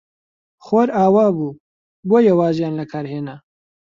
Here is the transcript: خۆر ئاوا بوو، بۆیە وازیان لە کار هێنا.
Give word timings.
خۆر 0.65 0.87
ئاوا 0.97 1.25
بوو، 1.35 1.49
بۆیە 2.09 2.33
وازیان 2.39 2.73
لە 2.79 2.85
کار 2.91 3.05
هێنا. 3.13 3.35